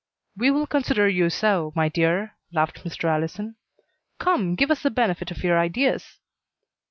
[0.35, 3.03] "We will consider you so, my dear," laughed Mr.
[3.03, 3.55] Allison.
[4.17, 6.17] "Come, give us the benefit of your ideas."